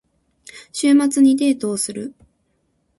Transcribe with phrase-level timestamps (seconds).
[0.71, 2.15] 週末にデートをする。